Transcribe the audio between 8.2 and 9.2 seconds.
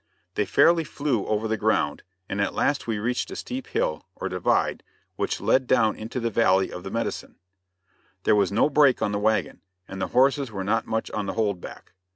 There was no brake on the